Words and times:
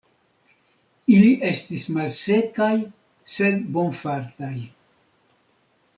Ili 1.17 1.27
estis 1.49 1.83
malsekaj, 1.97 2.71
sed 3.37 3.63
bonfartaj. 3.77 4.55